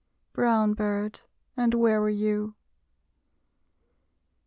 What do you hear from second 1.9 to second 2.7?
were you?